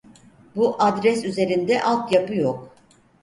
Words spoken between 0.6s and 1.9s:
adres üzerinde